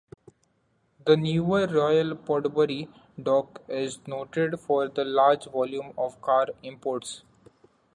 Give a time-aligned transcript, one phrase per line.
[1.05, 2.89] The newer Royal Portbury
[3.21, 7.21] Dock is noted for the large volume of car imports.